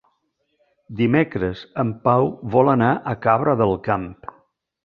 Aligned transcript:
Dimecres 1.01 1.61
en 1.83 1.93
Pau 2.07 2.31
vol 2.57 2.73
anar 2.75 2.91
a 3.13 3.17
Cabra 3.27 3.57
del 3.61 3.79
Camp. 3.91 4.09